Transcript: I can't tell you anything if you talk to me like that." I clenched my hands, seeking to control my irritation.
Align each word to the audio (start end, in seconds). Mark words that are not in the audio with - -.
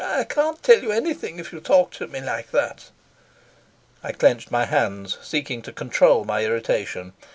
I 0.03 0.23
can't 0.23 0.63
tell 0.63 0.79
you 0.81 0.91
anything 0.91 1.37
if 1.37 1.53
you 1.53 1.59
talk 1.59 1.91
to 1.91 2.07
me 2.07 2.21
like 2.21 2.49
that." 2.49 2.89
I 4.01 4.11
clenched 4.13 4.49
my 4.49 4.65
hands, 4.65 5.19
seeking 5.21 5.61
to 5.61 5.71
control 5.71 6.25
my 6.25 6.43
irritation. 6.43 7.13